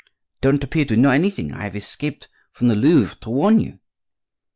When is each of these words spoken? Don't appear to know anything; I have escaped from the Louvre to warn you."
Don't 0.41 0.63
appear 0.63 0.83
to 0.85 0.95
know 0.97 1.11
anything; 1.11 1.53
I 1.53 1.61
have 1.65 1.75
escaped 1.75 2.27
from 2.51 2.69
the 2.69 2.75
Louvre 2.75 3.15
to 3.21 3.29
warn 3.29 3.59
you." 3.59 3.79